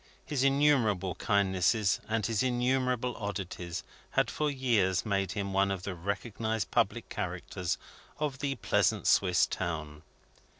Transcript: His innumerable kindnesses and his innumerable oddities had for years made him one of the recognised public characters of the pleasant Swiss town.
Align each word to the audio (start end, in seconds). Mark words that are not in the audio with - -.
His 0.25 0.43
innumerable 0.43 1.13
kindnesses 1.13 1.99
and 2.09 2.25
his 2.25 2.41
innumerable 2.41 3.15
oddities 3.17 3.83
had 4.09 4.31
for 4.31 4.49
years 4.49 5.05
made 5.05 5.33
him 5.33 5.53
one 5.53 5.69
of 5.69 5.83
the 5.83 5.93
recognised 5.93 6.71
public 6.71 7.07
characters 7.07 7.77
of 8.17 8.39
the 8.39 8.55
pleasant 8.55 9.05
Swiss 9.05 9.45
town. 9.45 10.01